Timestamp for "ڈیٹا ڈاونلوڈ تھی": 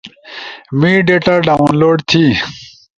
1.07-2.23